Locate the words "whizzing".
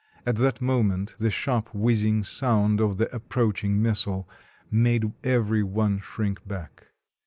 1.75-2.23